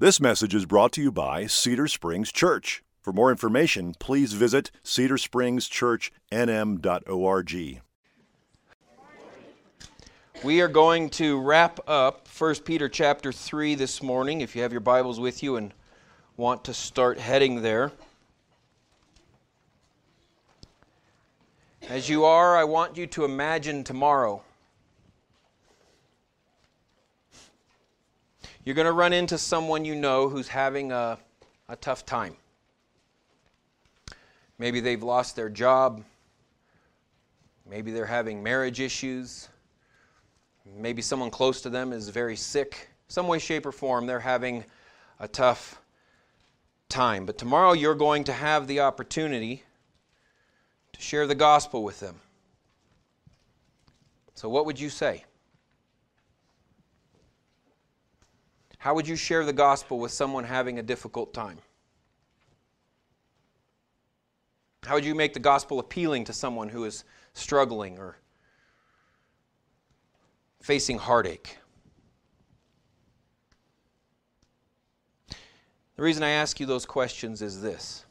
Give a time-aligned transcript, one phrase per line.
[0.00, 2.84] This message is brought to you by Cedar Springs Church.
[3.00, 7.82] For more information, please visit cedarspringschurchnm.org.
[10.44, 14.70] We are going to wrap up 1 Peter chapter 3 this morning if you have
[14.70, 15.74] your Bibles with you and
[16.36, 17.90] want to start heading there.
[21.88, 24.44] As you are, I want you to imagine tomorrow.
[28.68, 31.16] You're going to run into someone you know who's having a,
[31.70, 32.36] a tough time.
[34.58, 36.04] Maybe they've lost their job.
[37.66, 39.48] Maybe they're having marriage issues.
[40.76, 42.90] Maybe someone close to them is very sick.
[43.08, 44.66] Some way, shape, or form, they're having
[45.18, 45.80] a tough
[46.90, 47.24] time.
[47.24, 49.62] But tomorrow you're going to have the opportunity
[50.92, 52.20] to share the gospel with them.
[54.34, 55.24] So, what would you say?
[58.78, 61.58] How would you share the gospel with someone having a difficult time?
[64.84, 68.16] How would you make the gospel appealing to someone who is struggling or
[70.62, 71.58] facing heartache?
[75.96, 78.04] The reason I ask you those questions is this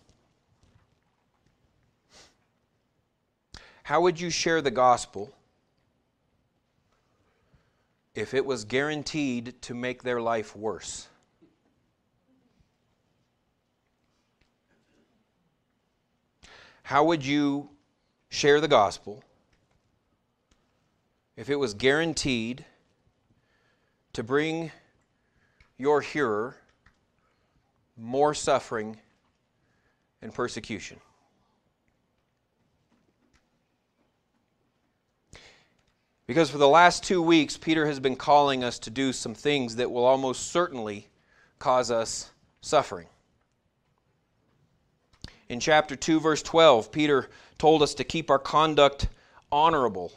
[3.84, 5.34] How would you share the gospel
[8.18, 11.08] if it was guaranteed to make their life worse?
[16.82, 17.70] How would you
[18.30, 19.24] share the gospel
[21.36, 22.66] if it was guaranteed
[24.14, 24.72] to bring
[25.78, 26.58] your hearer
[27.96, 28.98] more suffering
[30.24, 31.00] and persecution?
[36.28, 39.78] Because for the last two weeks, Peter has been calling us to do some things
[39.78, 41.08] that will almost certainly
[41.58, 43.08] cause us suffering.
[45.48, 49.08] In chapter 2, verse 12, Peter told us to keep our conduct
[49.50, 50.12] honorable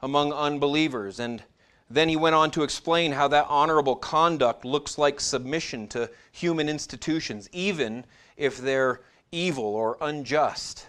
[0.00, 1.20] among unbelievers.
[1.20, 1.42] And
[1.90, 6.70] then he went on to explain how that honorable conduct looks like submission to human
[6.70, 8.06] institutions, even
[8.38, 10.86] if they're evil or unjust.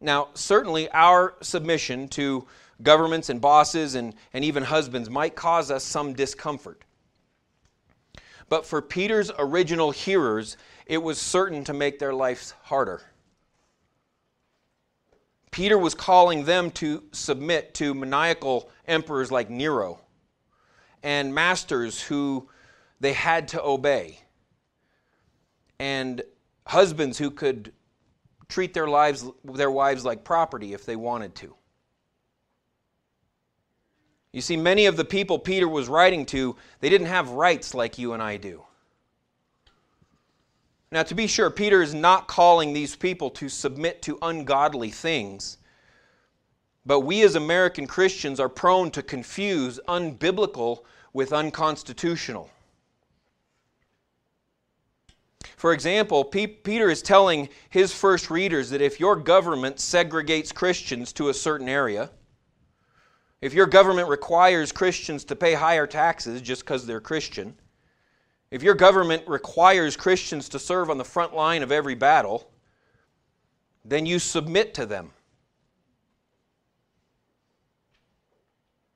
[0.00, 2.46] Now, certainly our submission to
[2.82, 6.82] governments and bosses and, and even husbands might cause us some discomfort.
[8.48, 10.56] But for Peter's original hearers,
[10.86, 13.02] it was certain to make their lives harder.
[15.50, 20.00] Peter was calling them to submit to maniacal emperors like Nero
[21.02, 22.48] and masters who
[23.00, 24.20] they had to obey,
[25.78, 26.22] and
[26.66, 27.72] husbands who could
[28.48, 31.54] treat their lives their wives like property if they wanted to.
[34.32, 37.98] You see, many of the people Peter was writing to, they didn't have rights like
[37.98, 38.62] you and I do.
[40.90, 45.58] Now, to be sure, Peter is not calling these people to submit to ungodly things.
[46.86, 52.50] But we as American Christians are prone to confuse unbiblical with unconstitutional.
[55.58, 61.30] For example, Peter is telling his first readers that if your government segregates Christians to
[61.30, 62.10] a certain area,
[63.40, 67.56] if your government requires Christians to pay higher taxes just because they're Christian,
[68.52, 72.52] if your government requires Christians to serve on the front line of every battle,
[73.84, 75.10] then you submit to them.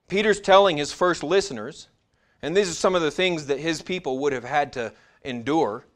[0.07, 1.89] Peter's telling his first listeners,
[2.41, 4.93] and these are some of the things that his people would have had to
[5.25, 5.87] endure.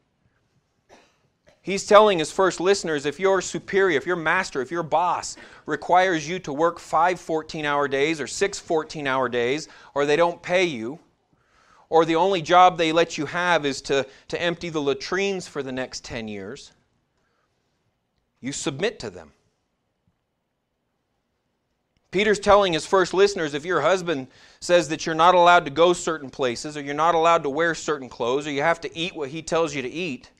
[1.67, 6.29] He's telling his first listeners if your superior, if your master, if your boss requires
[6.29, 10.41] you to work five 14 hour days or six 14 hour days, or they don't
[10.41, 11.01] pay you,
[11.89, 15.61] or the only job they let you have is to, to empty the latrines for
[15.61, 16.71] the next 10 years,
[18.41, 19.33] you submit to them.
[22.13, 24.29] Peter's telling his first listeners if your husband
[24.61, 27.75] says that you're not allowed to go certain places, or you're not allowed to wear
[27.75, 30.31] certain clothes, or you have to eat what he tells you to eat,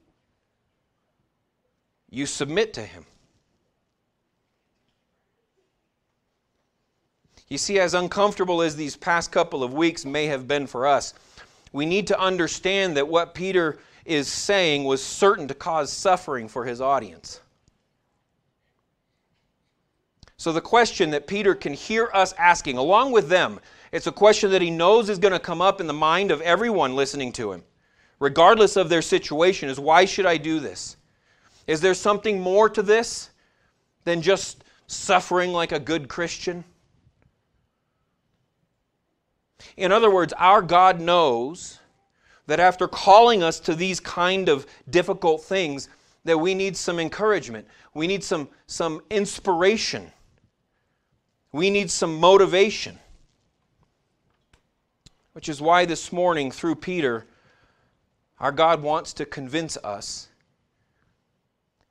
[2.17, 3.05] you submit to Him.
[7.49, 11.13] You see, as uncomfortable as these past couple of weeks may have been for us,
[11.73, 16.65] we need to understand that what Peter is saying was certain to cause suffering for
[16.65, 17.41] his audience.
[20.39, 23.61] So, the question that Peter can hear us asking, along with them,
[23.93, 26.41] it's a question that he knows is going to come up in the mind of
[26.41, 27.63] everyone listening to him,
[28.21, 30.97] regardless of their situation, is why should I do this?
[31.67, 33.31] Is there something more to this
[34.05, 36.65] than just suffering like a good Christian?
[39.77, 41.81] In other words, our God knows
[42.47, 45.89] that after calling us to these kind of difficult things,
[46.27, 47.67] that we need some encouragement.
[47.95, 50.13] We need some, some inspiration.
[51.53, 52.99] We need some motivation.
[55.33, 57.27] Which is why this morning, through Peter,
[58.41, 60.29] our God wants to convince us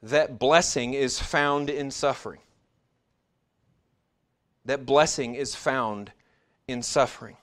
[0.05, 2.39] that blessing is found in suffering.
[4.65, 6.11] That blessing is found
[6.67, 7.37] in suffering.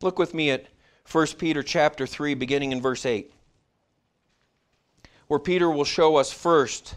[0.00, 0.66] Look with me at
[1.10, 3.32] 1 Peter chapter 3 beginning in verse 8.
[5.26, 6.94] Where Peter will show us first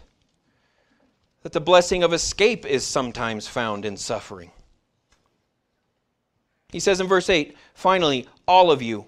[1.42, 4.52] that the blessing of escape is sometimes found in suffering.
[6.70, 9.06] He says in verse 8, finally, all of you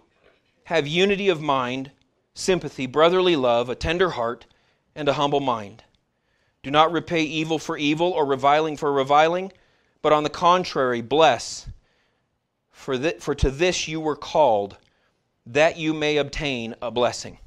[0.64, 1.93] have unity of mind,
[2.37, 4.47] sympathy, brotherly love, a tender heart,
[4.94, 5.83] and a humble mind.
[6.62, 9.53] Do not repay evil for evil or reviling for reviling,
[10.03, 11.67] but on the contrary, bless
[12.71, 14.77] for, th- for to this you were called,
[15.47, 17.38] that you may obtain a blessing.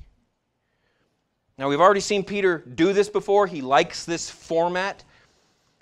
[1.57, 3.45] Now, we've already seen Peter do this before.
[3.45, 5.03] He likes this format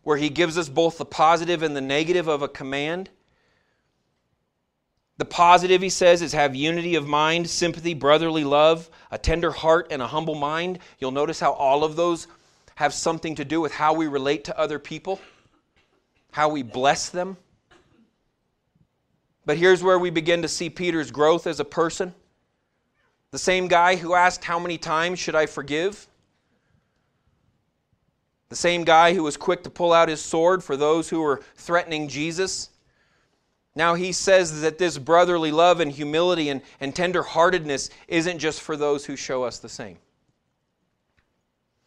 [0.04, 3.10] where he gives us both the positive and the negative of a command.
[5.18, 9.88] The positive, he says, is have unity of mind, sympathy, brotherly love, a tender heart,
[9.90, 10.80] and a humble mind.
[11.00, 12.28] You'll notice how all of those
[12.76, 15.20] have something to do with how we relate to other people,
[16.32, 17.36] how we bless them.
[19.46, 22.14] But here's where we begin to see Peter's growth as a person.
[23.32, 26.08] The same guy who asked, How many times should I forgive?
[28.50, 31.42] The same guy who was quick to pull out his sword for those who were
[31.56, 32.70] threatening Jesus.
[33.78, 38.76] Now he says that this brotherly love and humility and, and tenderheartedness isn't just for
[38.76, 40.00] those who show us the same.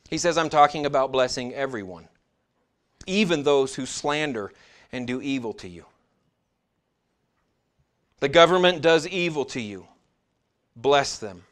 [0.08, 2.06] He says, I'm talking about blessing everyone,
[3.08, 4.52] even those who slander
[4.92, 5.84] and do evil to you.
[8.20, 9.88] The government does evil to you.
[10.76, 11.43] Bless them.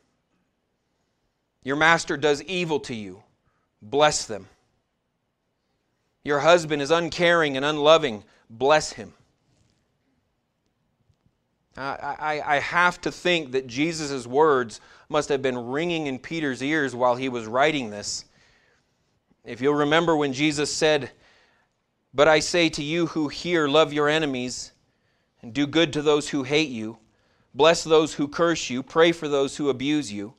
[1.65, 3.25] Your master does evil to you.
[3.83, 4.47] Bless them.
[6.23, 8.23] Your husband is uncaring and unloving.
[8.49, 9.15] Bless him.
[11.79, 16.95] I, I, have to think that Jesus' words must have been ringing in Peter's ears
[16.95, 18.25] while he was writing this.
[19.45, 21.11] If you'll remember when Jesus said,
[22.13, 24.73] But I say to you who hear, love your enemies
[25.41, 26.99] and do good to those who hate you.
[27.55, 28.83] Bless those who curse you.
[28.83, 30.35] Pray for those who abuse you.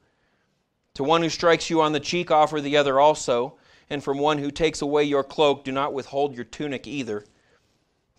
[0.96, 3.56] To one who strikes you on the cheek, offer the other also.
[3.90, 7.26] And from one who takes away your cloak, do not withhold your tunic either.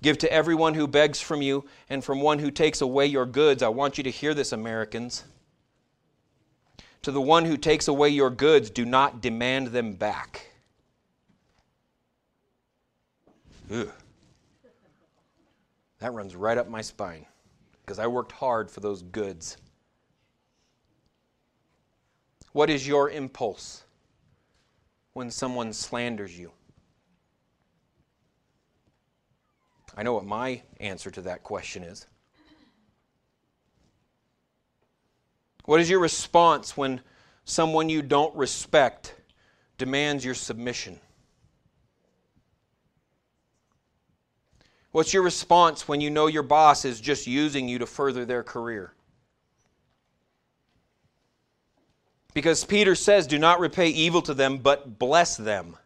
[0.03, 3.63] Give to everyone who begs from you, and from one who takes away your goods.
[3.63, 5.25] I want you to hear this, Americans.
[7.03, 10.47] To the one who takes away your goods, do not demand them back.
[13.73, 13.91] Ugh.
[16.01, 17.27] That runs right up my spine
[17.85, 19.59] because I worked hard for those goods.
[22.53, 23.85] What is your impulse
[25.13, 26.53] when someone slanders you?
[29.97, 32.07] I know what my answer to that question is.
[35.65, 37.01] What is your response when
[37.45, 39.15] someone you don't respect
[39.79, 40.99] demands your submission?
[44.93, 48.43] What's your response when you know your boss is just using you to further their
[48.43, 48.93] career?
[52.35, 55.77] Because Peter says, Do not repay evil to them, but bless them.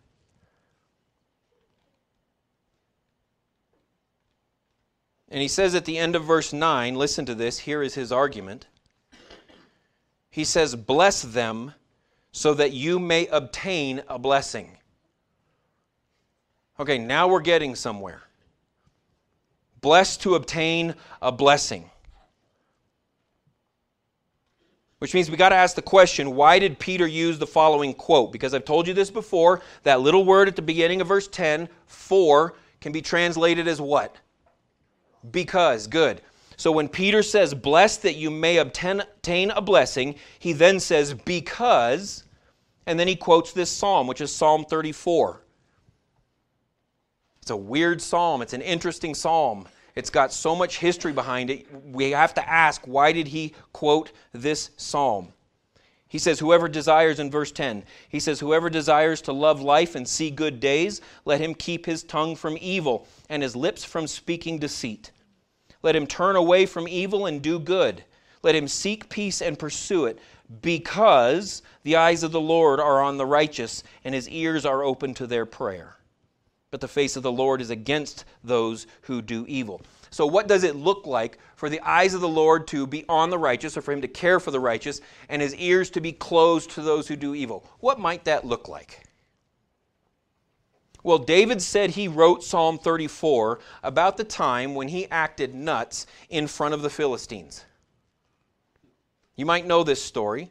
[5.35, 8.13] And he says at the end of verse 9, listen to this, here is his
[8.13, 8.69] argument.
[10.31, 11.75] He says, Bless them
[12.31, 14.79] so that you may obtain a blessing.
[16.79, 18.23] Okay, now we're getting somewhere
[19.81, 21.91] blessed to obtain a blessing.
[25.01, 28.31] Which means we got to ask the question why did Peter use the following quote?
[28.31, 29.63] Because I've told you this before.
[29.83, 34.17] That little word at the beginning of verse 10, for, can be translated as what?
[35.31, 35.87] Because.
[35.87, 36.21] Good.
[36.57, 42.25] So when Peter says, blessed that you may obtain a blessing, he then says, because,
[42.87, 45.41] and then he quotes this psalm, which is Psalm 34.
[47.43, 49.67] It's a weird psalm, it's an interesting psalm.
[49.95, 51.67] It's got so much history behind it.
[51.85, 55.33] We have to ask why did he quote this psalm?
[56.09, 60.07] He says, Whoever desires, in verse 10, he says, Whoever desires to love life and
[60.07, 64.59] see good days, let him keep his tongue from evil and his lips from speaking
[64.59, 65.11] deceit.
[65.85, 68.03] Let him turn away from evil and do good.
[68.43, 70.19] Let him seek peace and pursue it,
[70.61, 75.15] because the eyes of the Lord are on the righteous and his ears are open
[75.15, 75.95] to their prayer
[76.75, 79.81] but the face of the Lord is against those who do evil.
[80.11, 83.31] So, what does it look like for the eyes of the Lord to be on
[83.31, 86.11] the righteous, or for him to care for the righteous, and his ears to be
[86.11, 87.65] closed to those who do evil?
[87.79, 89.04] What might that look like?
[91.05, 96.47] Well, David said he wrote Psalm 34 about the time when he acted nuts in
[96.47, 97.67] front of the Philistines.
[99.37, 100.51] You might know this story.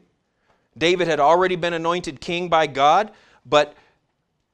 [0.78, 3.10] David had already been anointed king by God,
[3.44, 3.74] but,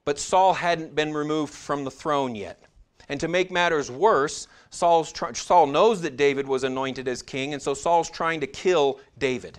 [0.07, 2.63] but Saul hadn't been removed from the throne yet.
[3.11, 7.61] And to make matters worse, Saul's, Saul knows that David was anointed as king, and
[7.61, 9.59] so Saul's trying to kill David.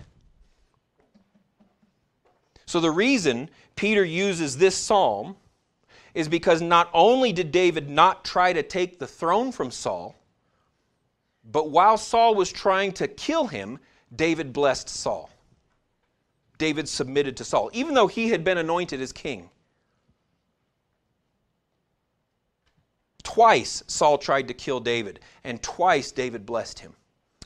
[2.66, 5.36] So the reason Peter uses this psalm
[6.14, 10.14] is because not only did David not try to take the throne from Saul,
[11.44, 13.78] but while Saul was trying to kill him,
[14.14, 15.30] David blessed Saul.
[16.58, 19.50] David submitted to Saul, even though he had been anointed as king.
[23.22, 26.94] Twice Saul tried to kill David, and twice David blessed him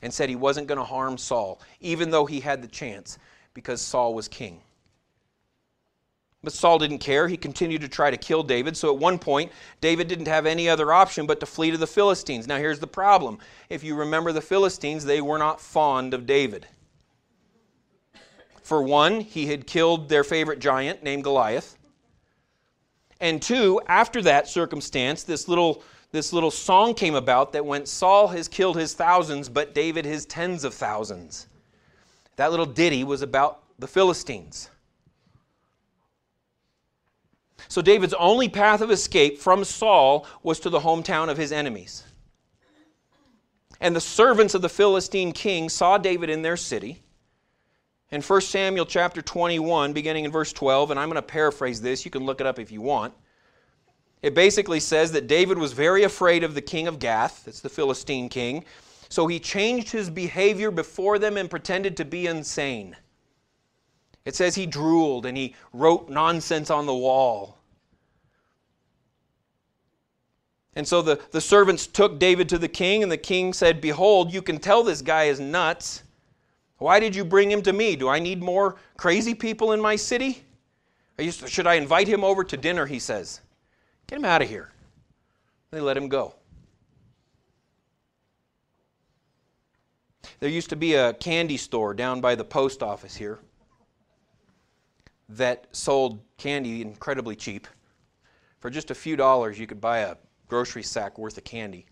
[0.03, 3.17] and said he wasn't going to harm Saul, even though he had the chance,
[3.53, 4.61] because Saul was king.
[6.43, 7.27] But Saul didn't care.
[7.27, 8.77] He continued to try to kill David.
[8.77, 9.51] So at one point,
[9.81, 12.47] David didn't have any other option but to flee to the Philistines.
[12.47, 13.39] Now here's the problem.
[13.69, 16.67] If you remember the Philistines, they were not fond of David.
[18.61, 21.77] For one, he had killed their favorite giant named Goliath.
[23.19, 28.27] And two, after that circumstance, this little, this little song came about that went, Saul
[28.27, 31.47] has killed his thousands, but David his tens of thousands.
[32.35, 34.69] That little ditty was about the Philistines.
[37.67, 42.03] So David's only path of escape from Saul was to the hometown of his enemies.
[43.79, 47.03] And the servants of the Philistine king saw David in their city.
[48.09, 52.05] In 1 Samuel chapter 21, beginning in verse 12, and I'm going to paraphrase this,
[52.05, 53.13] you can look it up if you want.
[54.21, 57.69] It basically says that David was very afraid of the king of Gath, that's the
[57.69, 58.63] Philistine king,
[59.09, 62.95] so he changed his behavior before them and pretended to be insane.
[64.25, 67.56] It says he drooled and he wrote nonsense on the wall.
[70.77, 74.31] And so the, the servants took David to the king, and the king said, Behold,
[74.31, 76.03] you can tell this guy is nuts.
[76.77, 77.95] Why did you bring him to me?
[77.95, 80.43] Do I need more crazy people in my city?
[81.19, 82.85] Should I invite him over to dinner?
[82.85, 83.41] He says.
[84.05, 84.71] Get him out of here.
[85.71, 86.35] They let him go.
[90.39, 93.39] There used to be a candy store down by the post office here
[95.27, 97.67] that sold candy incredibly cheap.
[98.59, 101.85] For just a few dollars, you could buy a grocery sack worth of candy.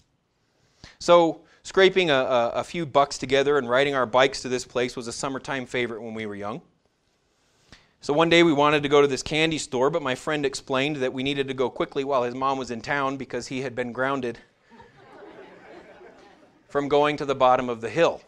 [1.00, 4.96] So, scraping a, a, a, few bucks together and riding our bikes to this place
[4.96, 6.62] was a summertime favorite when we were young.
[8.02, 10.98] So, one day we wanted to go to this candy store, but my friend explained
[10.98, 13.76] that we needed to go quickly while his mom was in town because he had
[13.76, 14.38] been grounded
[16.70, 18.22] from going to the bottom of the hill.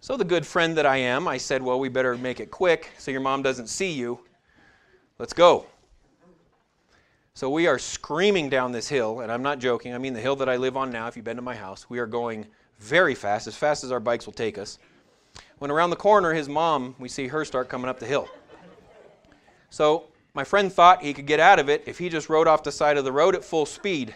[0.00, 2.90] So, the good friend that I am, I said, Well, we better make it quick
[2.98, 4.20] so your mom doesn't see you.
[5.18, 5.66] Let's go.
[7.34, 9.94] So we are screaming down this hill, and I'm not joking.
[9.94, 11.06] I mean the hill that I live on now.
[11.06, 12.46] If you've been to my house, we are going
[12.80, 14.78] very fast, as fast as our bikes will take us.
[15.58, 18.28] When around the corner, his mom, we see her start coming up the hill.
[19.70, 22.64] So my friend thought he could get out of it if he just rode off
[22.64, 24.14] the side of the road at full speed.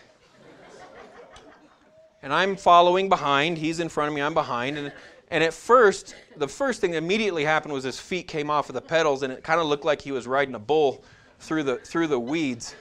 [2.20, 3.58] And I'm following behind.
[3.58, 4.22] He's in front of me.
[4.22, 4.76] I'm behind.
[4.76, 4.92] And,
[5.30, 8.74] and at first, the first thing that immediately happened was his feet came off of
[8.74, 11.04] the pedals, and it kind of looked like he was riding a bull
[11.38, 12.74] through the through the weeds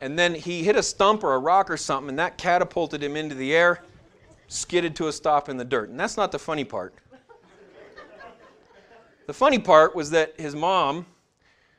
[0.00, 3.16] and then he hit a stump or a rock or something, and that catapulted him
[3.16, 3.82] into the air,
[4.48, 5.88] skidded to a stop in the dirt.
[5.88, 6.94] And that's not the funny part.
[9.26, 11.06] The funny part was that his mom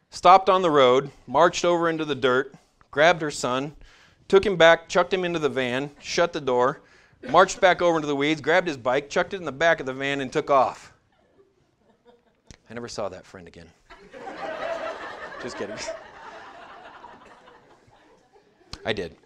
[0.09, 2.55] stopped on the road, marched over into the dirt,
[2.89, 3.75] grabbed her son,
[4.27, 6.81] took him back, chucked him into the van, shut the door,
[7.29, 9.85] marched back over into the weeds, grabbed his bike, chucked it in the back of
[9.85, 10.93] the van, and took off.
[12.69, 13.69] I never saw that friend again.
[15.43, 15.77] Just kidding.
[18.85, 19.17] I did.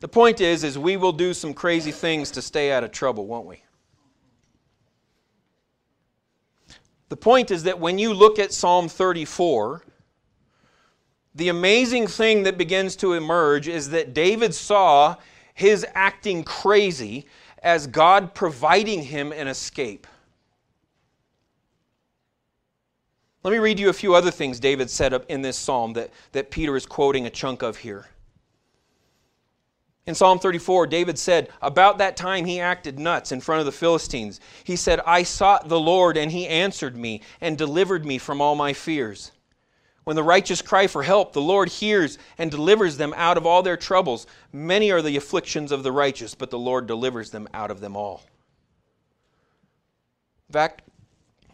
[0.00, 3.26] The point is is we will do some crazy things to stay out of trouble,
[3.26, 3.62] won't we?
[7.08, 9.82] The point is that when you look at Psalm 34,
[11.34, 15.16] the amazing thing that begins to emerge is that David saw
[15.54, 17.26] his acting crazy
[17.62, 20.06] as God providing him an escape.
[23.46, 26.50] Let me read you a few other things David said in this psalm that, that
[26.50, 28.06] Peter is quoting a chunk of here.
[30.04, 33.70] In Psalm 34, David said, About that time he acted nuts in front of the
[33.70, 34.40] Philistines.
[34.64, 38.56] He said, I sought the Lord, and he answered me and delivered me from all
[38.56, 39.30] my fears.
[40.02, 43.62] When the righteous cry for help, the Lord hears and delivers them out of all
[43.62, 44.26] their troubles.
[44.52, 47.96] Many are the afflictions of the righteous, but the Lord delivers them out of them
[47.96, 48.24] all.
[50.48, 50.82] In fact,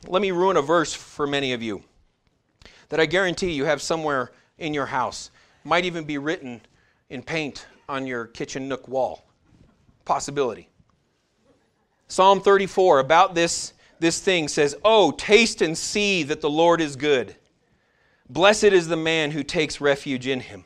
[0.06, 1.82] let me ruin a verse for many of you
[2.88, 5.30] that I guarantee you have somewhere in your house.
[5.64, 6.60] Might even be written
[7.08, 9.24] in paint on your kitchen nook wall.
[10.04, 10.68] Possibility.
[12.08, 16.96] Psalm 34 about this, this thing says, Oh, taste and see that the Lord is
[16.96, 17.34] good.
[18.28, 20.64] Blessed is the man who takes refuge in him.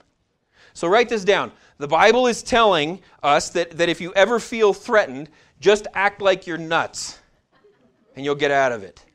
[0.73, 1.52] So write this down.
[1.78, 5.28] The Bible is telling us that, that if you ever feel threatened,
[5.61, 7.21] just act like you're nuts
[8.16, 9.05] and you'll get out of it.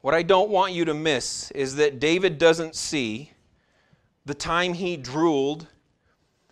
[0.00, 3.32] What I don't want you to miss is that David doesn't see
[4.24, 5.66] the time he drooled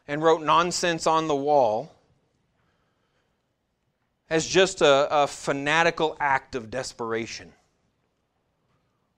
[0.07, 1.95] and wrote nonsense on the wall
[4.31, 7.53] as just a, a fanatical act of desperation.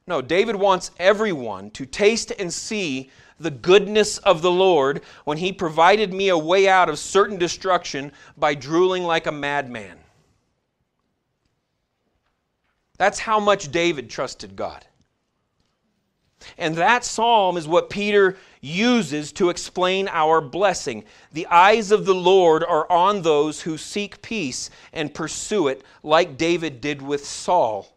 [0.06, 5.52] No, David wants everyone to taste and see the goodness of the Lord when he
[5.52, 9.98] provided me a way out of certain destruction by drooling like a madman.
[13.00, 14.84] That's how much David trusted God.
[16.58, 21.04] And that psalm is what Peter uses to explain our blessing.
[21.32, 26.36] The eyes of the Lord are on those who seek peace and pursue it, like
[26.36, 27.88] David did with Saul.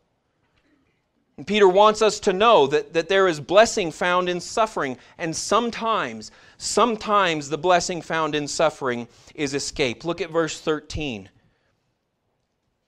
[1.36, 5.36] And Peter wants us to know that, that there is blessing found in suffering, and
[5.36, 10.06] sometimes, sometimes the blessing found in suffering is escape.
[10.06, 11.28] Look at verse 13.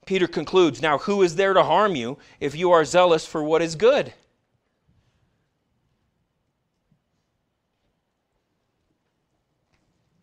[0.05, 3.61] Peter concludes Now, who is there to harm you if you are zealous for what
[3.61, 4.13] is good?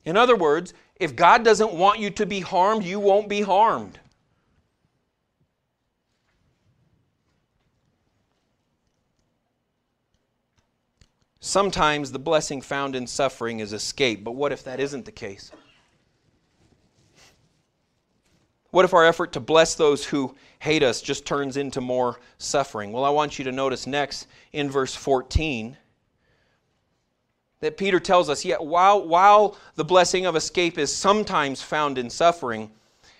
[0.04, 3.98] In other words, if God doesn't want you to be harmed, you won't be harmed.
[11.40, 15.50] Sometimes the blessing found in suffering is escape, but what if that isn't the case?
[18.72, 22.90] What if our effort to bless those who hate us just turns into more suffering?
[22.90, 25.76] Well, I want you to notice next in verse 14
[27.60, 32.08] that Peter tells us, yet while, while the blessing of escape is sometimes found in
[32.08, 32.70] suffering,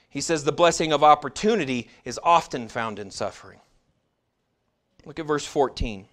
[0.08, 3.60] he says the blessing of opportunity is often found in suffering.
[5.04, 6.06] Look at verse 14.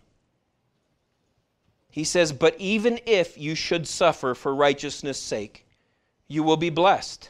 [1.89, 5.65] He says, But even if you should suffer for righteousness' sake,
[6.28, 7.30] you will be blessed.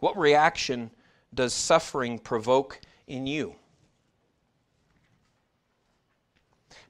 [0.00, 0.90] What reaction
[1.32, 3.54] does suffering provoke in you?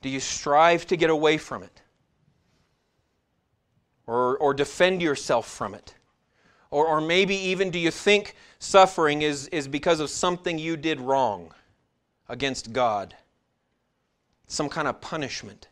[0.01, 1.83] Do you strive to get away from it?
[4.07, 5.95] Or, or defend yourself from it?
[6.71, 11.01] Or, or maybe even do you think suffering is, is because of something you did
[11.01, 11.53] wrong
[12.29, 13.15] against God?
[14.47, 15.69] Some kind of punishment?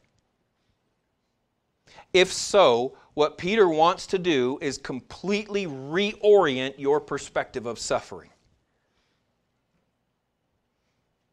[2.12, 8.30] If so, what Peter wants to do is completely reorient your perspective of suffering.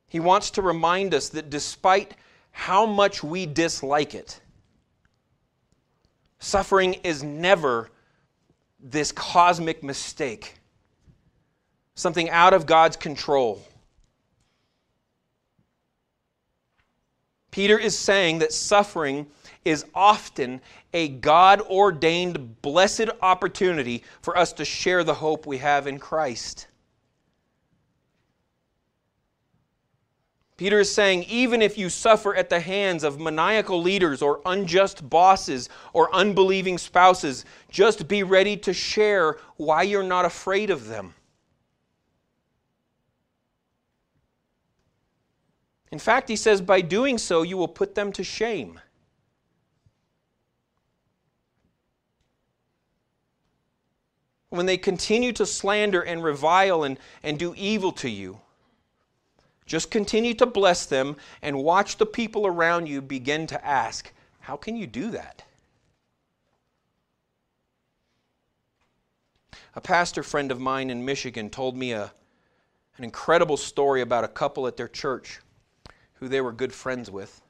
[0.07, 2.15] He wants to remind us that despite
[2.51, 4.39] how much we dislike it,
[6.39, 7.89] suffering is never
[8.79, 10.55] this cosmic mistake,
[11.95, 13.61] something out of God's control.
[17.51, 19.27] Peter is saying that suffering
[19.65, 20.62] is often
[20.93, 26.67] a God ordained blessed opportunity for us to share the hope we have in Christ.
[30.58, 35.10] Peter is saying, even if you suffer at the hands of maniacal leaders or unjust
[35.10, 41.13] bosses or unbelieving spouses, just be ready to share why you're not afraid of them.
[45.91, 48.80] In fact, he says, by doing so, you will put them to shame.
[54.56, 58.39] When they continue to slander and revile and, and do evil to you,
[59.65, 64.56] just continue to bless them and watch the people around you begin to ask, How
[64.56, 65.44] can you do that?
[69.76, 72.13] A pastor friend of mine in Michigan told me a,
[72.98, 75.41] an incredible story about a couple at their church
[76.13, 77.41] who they were good friends with.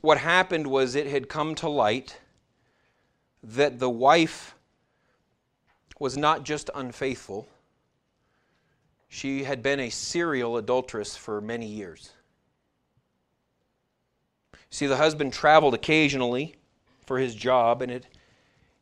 [0.00, 2.16] What happened was it had come to light
[3.42, 4.54] that the wife
[5.98, 7.48] was not just unfaithful,
[9.08, 12.12] she had been a serial adulteress for many years.
[14.70, 16.54] See, the husband traveled occasionally
[17.06, 18.06] for his job, and it,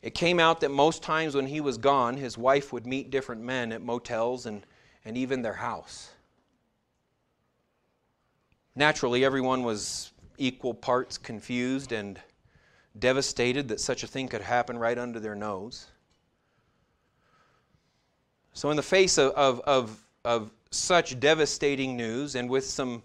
[0.03, 3.41] it came out that most times when he was gone, his wife would meet different
[3.41, 4.67] men at motels and,
[5.05, 6.11] and even their house.
[8.75, 12.21] Naturally, everyone was equal parts confused and
[12.99, 15.87] devastated that such a thing could happen right under their nose.
[18.53, 23.03] So, in the face of, of, of, of such devastating news and with some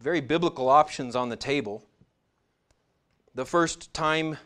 [0.00, 1.84] very biblical options on the table,
[3.34, 4.36] the first time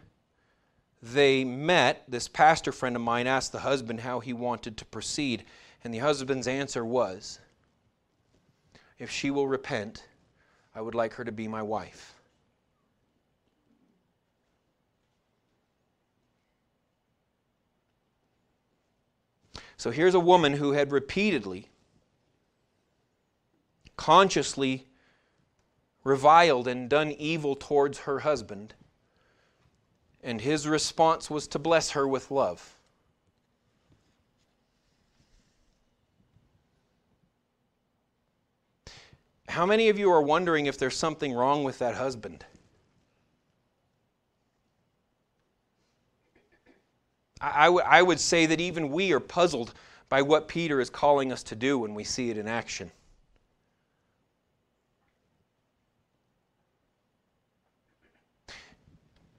[1.02, 5.44] they met, this pastor friend of mine asked the husband how he wanted to proceed.
[5.84, 7.38] And the husband's answer was,
[8.98, 10.04] If she will repent,
[10.74, 12.15] I would like her to be my wife.
[19.76, 21.68] So here's a woman who had repeatedly,
[23.96, 24.86] consciously
[26.02, 28.74] reviled and done evil towards her husband,
[30.22, 32.74] and his response was to bless her with love.
[39.48, 42.44] How many of you are wondering if there's something wrong with that husband?
[47.40, 49.75] I, would say that even we are puzzled
[50.09, 52.90] by what Peter is calling us to do when we see it in action.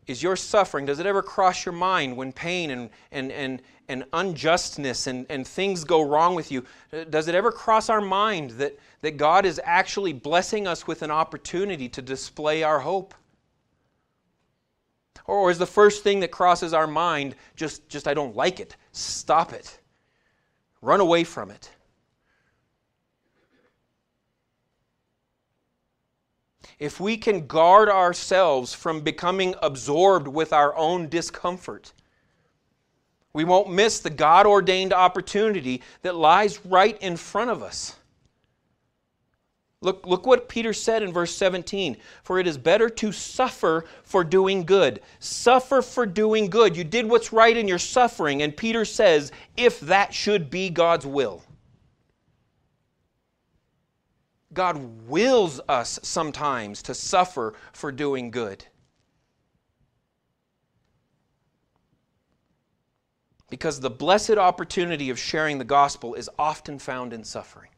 [0.05, 4.05] Is your suffering, does it ever cross your mind when pain and, and, and, and
[4.13, 6.63] unjustness and, and things go wrong with you?
[7.09, 11.11] Does it ever cross our mind that, that God is actually blessing us with an
[11.11, 13.13] opportunity to display our hope?
[15.25, 18.75] Or is the first thing that crosses our mind just, just I don't like it?
[18.91, 19.79] Stop it.
[20.81, 21.69] Run away from it.
[26.79, 31.91] If we can guard ourselves from becoming absorbed with our own discomfort,
[33.33, 37.96] we won't miss the God ordained opportunity that lies right in front of us.
[39.81, 41.97] Look, look what Peter said in verse 17.
[42.23, 45.01] For it is better to suffer for doing good.
[45.19, 46.75] Suffer for doing good.
[46.75, 48.41] You did what's right in your suffering.
[48.41, 51.43] And Peter says, if that should be God's will.
[54.53, 58.65] God wills us sometimes to suffer for doing good.
[63.51, 67.69] Because the blessed opportunity of sharing the gospel is often found in suffering.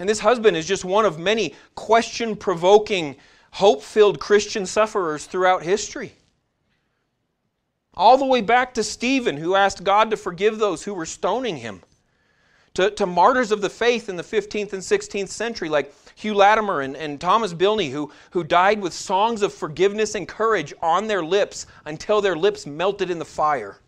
[0.00, 3.16] And this husband is just one of many question provoking,
[3.52, 6.14] hope filled Christian sufferers throughout history.
[7.92, 11.58] All the way back to Stephen, who asked God to forgive those who were stoning
[11.58, 11.82] him,
[12.74, 16.80] to, to martyrs of the faith in the 15th and 16th century, like Hugh Latimer
[16.80, 21.22] and, and Thomas Bilney, who, who died with songs of forgiveness and courage on their
[21.22, 23.80] lips until their lips melted in the fire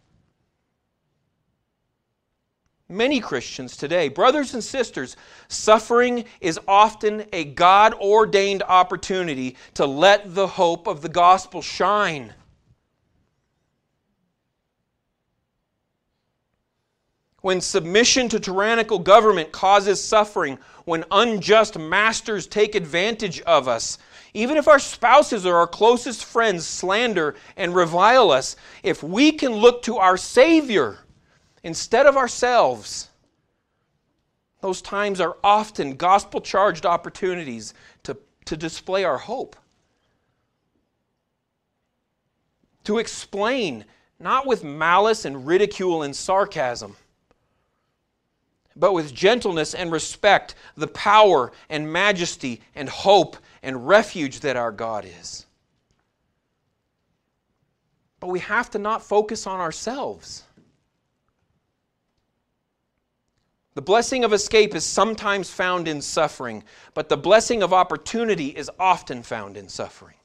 [2.93, 4.09] many Christians today.
[4.09, 5.17] Brothers and sisters,
[5.49, 12.35] suffering is often a God ordained opportunity to let the hope of the gospel shine.
[17.41, 23.99] When submission to tyrannical government causes suffering, when unjust masters take advantage of us,
[24.33, 29.53] even if our spouses or our closest friends slander and revile us, if we can
[29.53, 30.99] look to our Savior,
[31.63, 33.09] instead of ourselves.
[34.61, 39.57] Those times are often gospel charged opportunities to, to display our hope.
[42.85, 43.85] To explain,
[44.19, 46.97] not with malice and ridicule and sarcasm,
[48.75, 54.73] but with gentleness and respect, the power and majesty and hope and refuge that our
[54.73, 55.47] God is.
[58.21, 60.45] But we have to not focus on ourselves.
[63.75, 68.71] The blessing of escape is sometimes found in suffering, but the blessing of opportunity is
[68.79, 70.17] often found in suffering.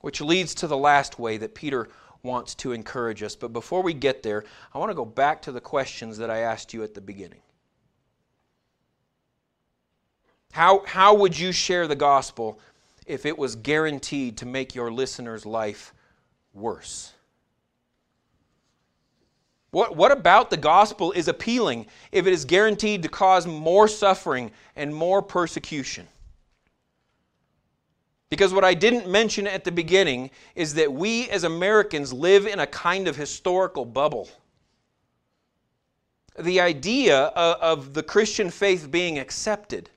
[0.00, 1.88] Which leads to the last way that Peter
[2.22, 3.36] wants to encourage us.
[3.36, 4.44] But before we get there,
[4.74, 7.42] I want to go back to the questions that I asked you at the beginning.
[10.52, 12.58] How, how would you share the gospel
[13.06, 15.94] if it was guaranteed to make your listener's life
[16.52, 17.12] worse?
[19.70, 24.50] What, what about the gospel is appealing if it is guaranteed to cause more suffering
[24.74, 26.08] and more persecution?
[28.30, 32.60] Because what I didn't mention at the beginning is that we as Americans live in
[32.60, 34.28] a kind of historical bubble.
[36.38, 39.90] The idea of, the Christian faith being accepted,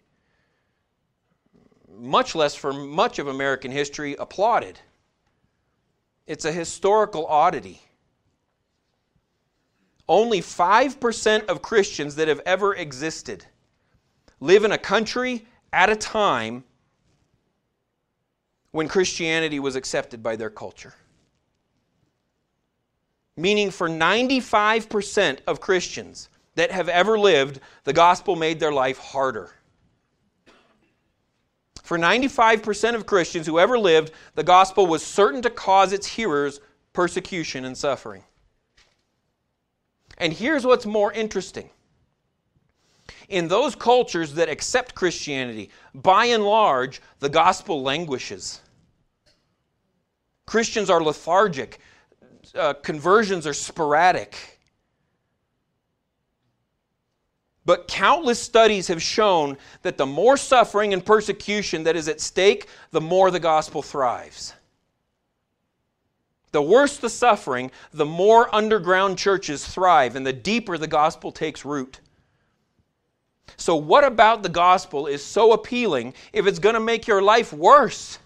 [1.96, 4.80] much less for much of American history, applauded.
[6.26, 7.82] It's a historical oddity.
[10.08, 13.46] Only 5% of Christians that have ever existed
[14.40, 16.64] live in a country at a time
[18.72, 20.94] when Christianity was accepted by their culture.
[23.38, 29.52] Meaning, for 95% of Christians that have ever lived, the gospel made their life harder.
[31.84, 36.60] For 95% of Christians who ever lived, the gospel was certain to cause its hearers
[36.94, 38.24] persecution and suffering.
[40.18, 41.70] And here's what's more interesting.
[43.30, 48.62] In those cultures that accept Christianity, by and large, the gospel languishes.
[50.46, 51.80] Christians are lethargic,
[52.56, 54.60] uh, conversions are sporadic.
[57.66, 62.68] But countless studies have shown that the more suffering and persecution that is at stake,
[62.92, 64.54] the more the gospel thrives.
[66.54, 71.66] The worse the suffering, the more underground churches thrive and the deeper the gospel takes
[71.66, 72.00] root.
[73.58, 77.52] So, what about the gospel is so appealing if it's going to make your life
[77.52, 78.20] worse?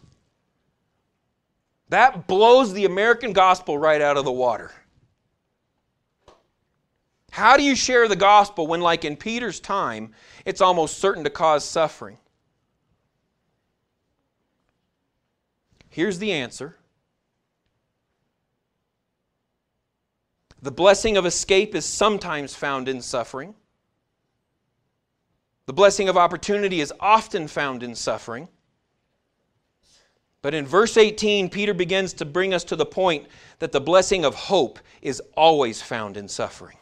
[1.87, 4.71] That blows the American gospel right out of the water.
[7.31, 10.13] How do you share the gospel when, like in Peter's time,
[10.43, 12.17] it's almost certain to cause suffering?
[15.89, 16.76] Here's the answer
[20.61, 23.55] The blessing of escape is sometimes found in suffering.
[25.67, 28.47] The blessing of opportunity is often found in suffering.
[30.41, 33.27] But in verse 18, Peter begins to bring us to the point
[33.59, 36.77] that the blessing of hope is always found in suffering.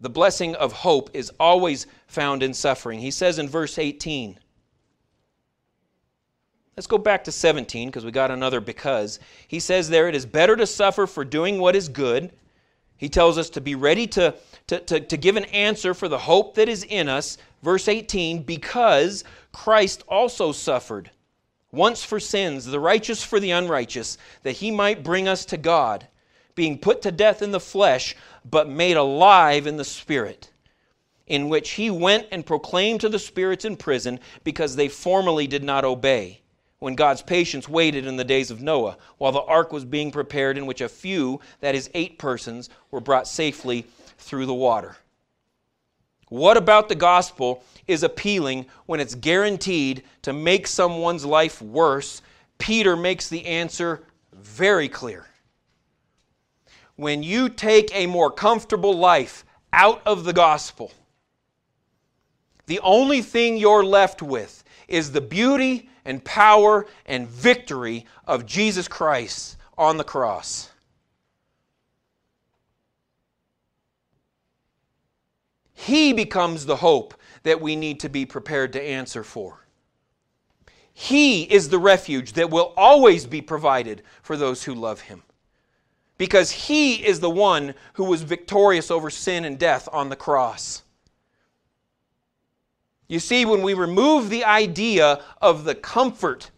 [0.00, 2.98] The blessing of hope is always found in suffering.
[2.98, 4.38] He says in verse 18,
[6.76, 9.20] Let's go back to 17 because we got another because.
[9.46, 12.32] He says there, it is better to suffer for doing what is good.
[12.96, 14.34] He tells us to be ready to,
[14.66, 17.38] to, to, to, give an answer for the hope that is in us.
[17.62, 21.10] Verse 18, because Christ also suffered
[21.70, 26.06] once for sins, the righteous for the unrighteous, that he might bring us to God,
[26.54, 30.50] being put to death in the flesh, but made alive in the Spirit
[31.26, 35.64] in which he went and proclaimed to the spirits in prison because they formerly did
[35.64, 36.42] not obey
[36.84, 40.58] when God's patience waited in the days of Noah, while the ark was being prepared,
[40.58, 43.86] in which a few, that is, eight persons, were brought safely
[44.18, 44.94] through the water.
[46.28, 52.20] What about the gospel is appealing when it's guaranteed to make someone's life worse?
[52.58, 54.02] Peter makes the answer
[54.34, 55.24] very clear.
[56.96, 60.92] When you take a more comfortable life out of the gospel,
[62.66, 68.88] the only thing you're left with is the beauty and power and victory of Jesus
[68.88, 70.70] Christ on the cross.
[75.74, 79.66] He becomes the hope that we need to be prepared to answer for.
[80.94, 85.24] He is the refuge that will always be provided for those who love Him.
[86.16, 90.83] Because He is the one who was victorious over sin and death on the cross.
[93.08, 96.50] You see, when we remove the idea of the comfort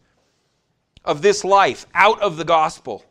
[1.04, 3.04] of this life out of the gospel,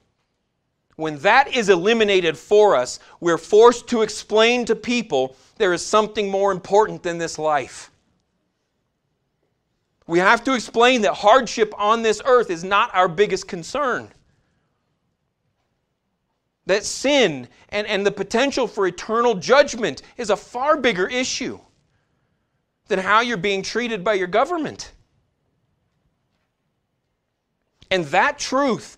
[0.95, 6.29] when that is eliminated for us, we're forced to explain to people there is something
[6.29, 7.91] more important than this life.
[10.07, 14.09] We have to explain that hardship on this earth is not our biggest concern.
[16.67, 21.59] That sin and, and the potential for eternal judgment is a far bigger issue
[22.87, 24.91] than how you're being treated by your government.
[27.91, 28.97] And that truth,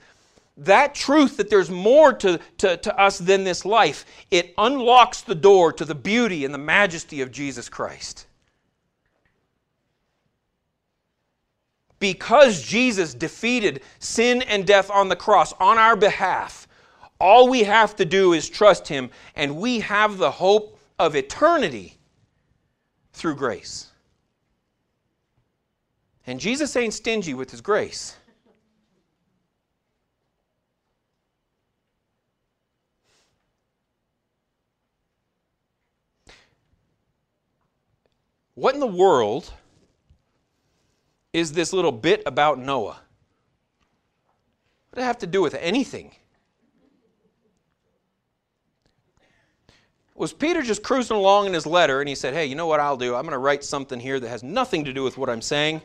[0.57, 5.35] that truth that there's more to, to, to us than this life, it unlocks the
[5.35, 8.25] door to the beauty and the majesty of Jesus Christ.
[11.99, 16.67] Because Jesus defeated sin and death on the cross on our behalf,
[17.19, 21.96] all we have to do is trust Him, and we have the hope of eternity
[23.17, 23.87] through grace.
[26.25, 28.15] And Jesus ain't stingy with his grace.
[38.55, 39.53] What in the world
[41.31, 42.99] is this little bit about Noah?
[44.89, 46.11] What does it have to do with anything?
[50.17, 52.79] Was Peter just cruising along in his letter and he said, Hey, you know what
[52.79, 53.13] I'll do?
[53.13, 55.79] I'm going to write something here that has nothing to do with what I'm saying,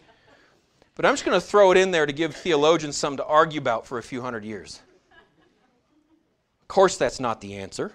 [0.95, 3.61] but I'm just going to throw it in there to give theologians something to argue
[3.61, 4.81] about for a few hundred years?
[6.63, 7.93] Of course, that's not the answer.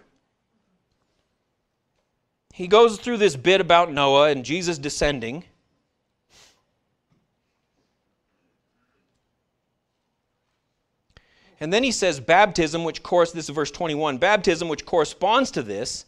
[2.54, 5.43] He goes through this bit about Noah and Jesus descending.
[11.60, 15.63] And then he says, baptism, which course, this is verse 21, baptism, which corresponds to
[15.63, 16.06] this,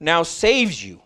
[0.00, 1.02] now saves you,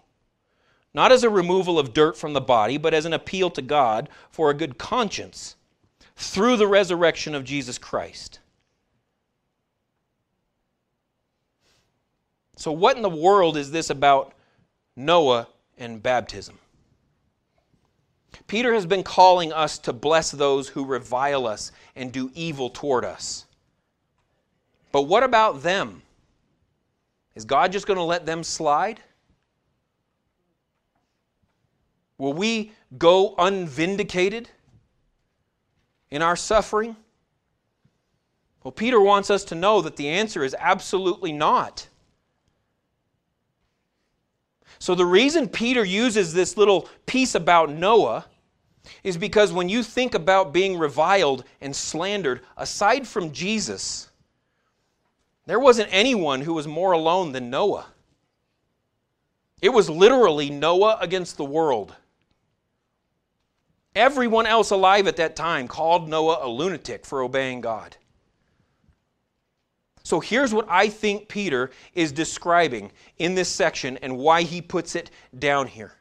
[0.95, 4.09] not as a removal of dirt from the body, but as an appeal to God
[4.31, 5.57] for a good conscience
[6.17, 8.41] through the resurrection of Jesus Christ.
[12.57, 14.35] So, what in the world is this about
[14.95, 16.59] Noah and baptism?
[18.47, 23.05] Peter has been calling us to bless those who revile us and do evil toward
[23.05, 23.47] us.
[24.91, 26.03] But what about them?
[27.35, 29.01] Is God just going to let them slide?
[32.19, 34.49] Will we go unvindicated
[36.11, 36.95] in our suffering?
[38.63, 41.89] Well, Peter wants us to know that the answer is absolutely not.
[44.79, 48.27] So, the reason Peter uses this little piece about Noah
[49.03, 54.12] is because when you think about being reviled and slandered, aside from Jesus,
[55.53, 57.85] there wasn't anyone who was more alone than Noah.
[59.61, 61.95] It was literally Noah against the world.
[63.95, 67.99] Everyone else alive at that time called Noah a lunatic for obeying God.
[70.03, 74.97] So here's what I think Peter is describing in this section and why he puts
[74.97, 75.93] it down here.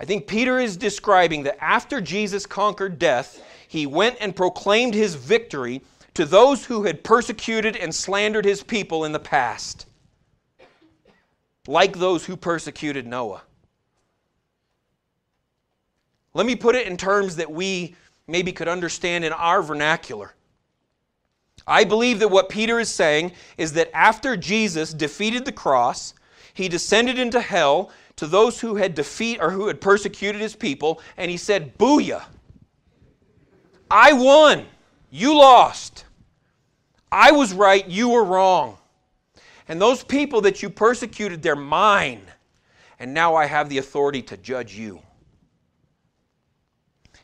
[0.00, 5.14] I think Peter is describing that after Jesus conquered death, he went and proclaimed his
[5.14, 5.82] victory
[6.14, 9.86] to those who had persecuted and slandered his people in the past,
[11.66, 13.42] like those who persecuted Noah.
[16.34, 17.94] Let me put it in terms that we
[18.26, 20.34] maybe could understand in our vernacular.
[21.66, 26.14] I believe that what Peter is saying is that after Jesus defeated the cross,
[26.54, 31.00] he descended into hell to those who had defeat or who had persecuted his people,
[31.16, 32.24] and he said, Booyah!
[33.90, 34.66] I won.
[35.14, 36.06] You lost.
[37.12, 38.78] I was right, you were wrong.
[39.68, 42.22] And those people that you persecuted, they're mine.
[42.98, 45.02] And now I have the authority to judge you.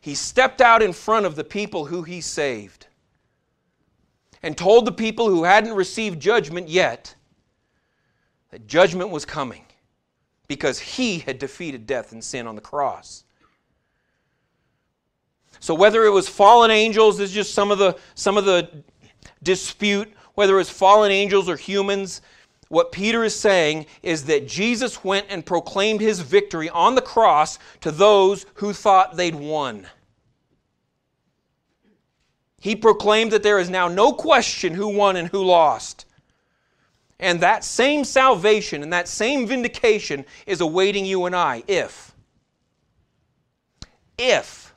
[0.02, 2.86] He stepped out in front of the people who he saved
[4.42, 7.14] and told the people who hadn't received judgment yet
[8.50, 9.64] that judgment was coming
[10.46, 13.24] because he had defeated death and sin on the cross.
[15.60, 18.70] So whether it was fallen angels, is just some of the some of the
[19.42, 22.20] dispute, whether it was fallen angels or humans.
[22.68, 27.58] What Peter is saying is that Jesus went and proclaimed his victory on the cross
[27.80, 29.86] to those who thought they'd won.
[32.60, 36.04] He proclaimed that there is now no question who won and who lost.
[37.20, 42.14] And that same salvation and that same vindication is awaiting you and I if,
[44.16, 44.67] if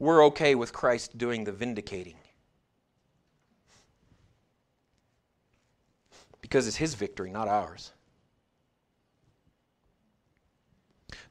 [0.00, 2.16] we're okay with Christ doing the vindicating.
[6.40, 7.92] Because it's His victory, not ours.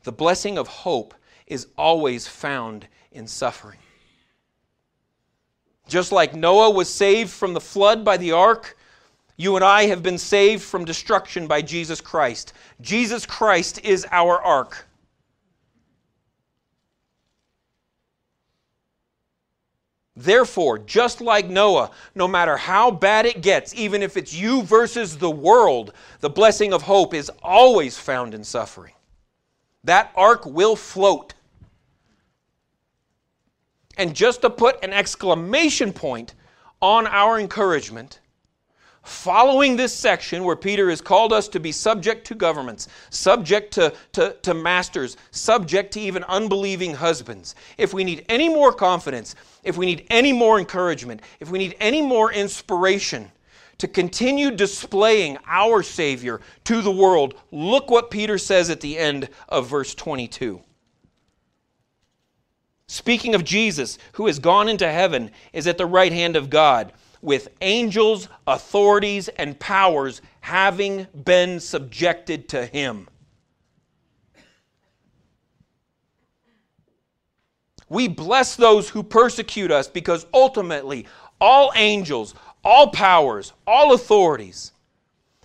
[0.03, 1.13] The blessing of hope
[1.47, 3.79] is always found in suffering.
[5.87, 8.77] Just like Noah was saved from the flood by the ark,
[9.35, 12.53] you and I have been saved from destruction by Jesus Christ.
[12.81, 14.85] Jesus Christ is our ark.
[20.19, 25.17] Therefore, just like Noah, no matter how bad it gets, even if it's you versus
[25.17, 28.91] the world, the blessing of hope is always found in suffering.
[29.85, 31.35] That ark will float.
[33.95, 36.33] And just to put an exclamation point
[36.81, 38.19] on our encouragement,
[39.03, 43.93] following this section where Peter has called us to be subject to governments, subject to,
[44.13, 49.77] to, to, masters, subject to even unbelieving husbands, if we need any more confidence, if
[49.77, 53.31] we need any more encouragement, if we need any more inspiration
[53.77, 59.29] to continue displaying our Savior to the world, look what Peter says at the end
[59.47, 60.61] of verse 22.
[62.87, 66.91] Speaking of Jesus, who has gone into heaven, is at the right hand of God
[67.21, 73.07] with angels, authorities, and powers having been subjected to him.
[77.89, 81.07] We bless those who persecute us because ultimately
[81.41, 84.71] all angels, all powers, all authorities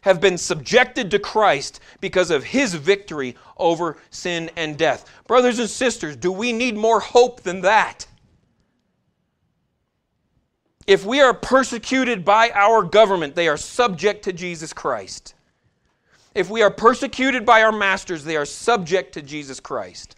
[0.03, 5.07] have been subjected to Christ because of his victory over sin and death.
[5.27, 8.07] Brothers and sisters, do we need more hope than that?
[10.87, 15.35] If we are persecuted by our government, they are subject to Jesus Christ.
[16.35, 20.17] If we are persecuted by our masters, they are subject to Jesus Christ.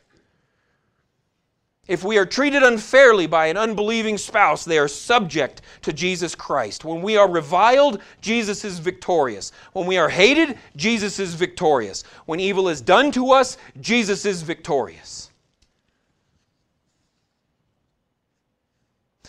[1.86, 6.84] If we are treated unfairly by an unbelieving spouse, they are subject to Jesus Christ.
[6.84, 9.52] When we are reviled, Jesus is victorious.
[9.72, 12.02] When we are hated, Jesus is victorious.
[12.24, 15.30] When evil is done to us, Jesus is victorious.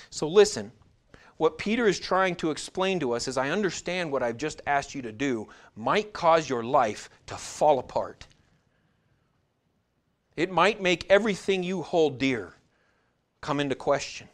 [0.10, 0.72] So listen,
[1.38, 4.96] what Peter is trying to explain to us is I understand what I've just asked
[4.96, 8.26] you to do might cause your life to fall apart.
[10.36, 12.54] It might make everything you hold dear
[13.42, 14.28] come into question.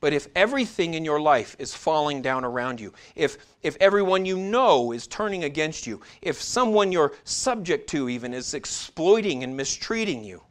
[0.00, 4.36] But if everything in your life is falling down around you, if, if everyone you
[4.36, 10.24] know is turning against you, if someone you're subject to even is exploiting and mistreating
[10.24, 10.42] you,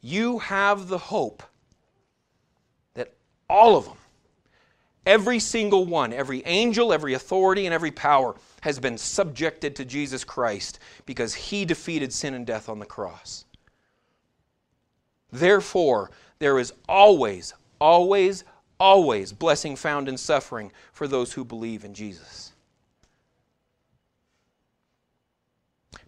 [0.00, 1.42] you have the hope
[3.50, 3.96] all of them,
[5.04, 10.24] every single one, every angel, every authority, and every power, has been subjected to Jesus
[10.24, 13.44] Christ because he defeated sin and death on the cross.
[15.32, 18.44] Therefore, there is always, always,
[18.78, 22.52] always blessing found in suffering for those who believe in Jesus.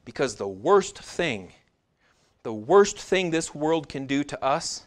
[0.05, 1.53] Because the worst thing,
[2.43, 4.87] the worst thing this world can do to us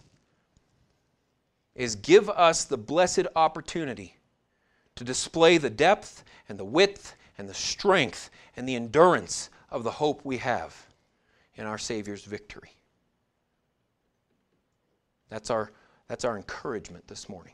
[1.75, 4.15] is give us the blessed opportunity
[4.95, 9.91] to display the depth and the width and the strength and the endurance of the
[9.91, 10.87] hope we have
[11.55, 12.71] in our Savior's victory.
[15.29, 15.71] That's our,
[16.07, 17.53] that's our encouragement this morning.